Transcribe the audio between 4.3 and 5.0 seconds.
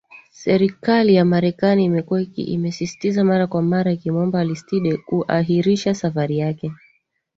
alistide